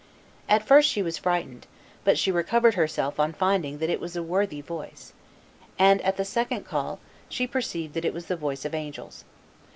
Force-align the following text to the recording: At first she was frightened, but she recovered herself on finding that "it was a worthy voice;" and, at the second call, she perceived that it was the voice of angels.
At 0.49 0.65
first 0.65 0.89
she 0.89 1.03
was 1.03 1.19
frightened, 1.19 1.67
but 2.03 2.17
she 2.17 2.31
recovered 2.31 2.73
herself 2.73 3.19
on 3.19 3.33
finding 3.33 3.77
that 3.77 3.89
"it 3.91 3.99
was 3.99 4.15
a 4.15 4.23
worthy 4.23 4.59
voice;" 4.59 5.13
and, 5.77 6.01
at 6.01 6.17
the 6.17 6.25
second 6.25 6.65
call, 6.65 6.97
she 7.29 7.45
perceived 7.45 7.93
that 7.93 8.05
it 8.05 8.11
was 8.15 8.25
the 8.25 8.35
voice 8.35 8.65
of 8.65 8.73
angels. 8.73 9.25